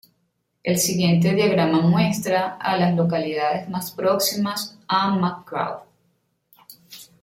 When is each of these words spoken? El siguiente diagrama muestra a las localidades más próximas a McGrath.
El 0.63 0.79
siguiente 0.79 1.35
diagrama 1.35 1.81
muestra 1.81 2.55
a 2.55 2.75
las 2.75 2.95
localidades 2.95 3.69
más 3.69 3.91
próximas 3.91 4.75
a 4.87 5.11
McGrath. 5.13 5.83